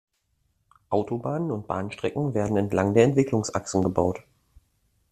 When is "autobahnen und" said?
0.89-1.67